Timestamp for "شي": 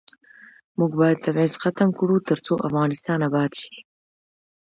3.61-3.75